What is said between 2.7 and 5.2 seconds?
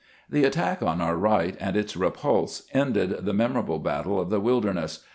ended the memorable battle of the "Wilderness.